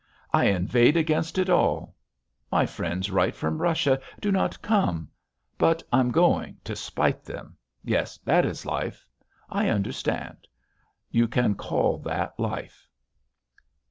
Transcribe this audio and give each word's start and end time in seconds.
I 0.33 0.45
inveighed 0.45 0.97
against 0.97 1.37
it 1.37 1.47
all. 1.47 1.95
My 2.51 2.65
friends 2.65 3.11
write 3.11 3.35
from 3.35 3.61
Russia: 3.61 4.01
'Do 4.19 4.31
not 4.31 4.59
come.' 4.63 5.09
But 5.59 5.83
I'm 5.93 6.09
going, 6.09 6.57
to 6.63 6.75
spite 6.75 7.23
them.... 7.23 7.55
Yes.... 7.83 8.17
That 8.25 8.43
is 8.43 8.65
life. 8.65 9.05
I 9.47 9.69
understand. 9.69 10.47
You 11.11 11.27
can 11.27 11.53
call 11.53 11.99
that 11.99 12.33
life." 12.39 12.87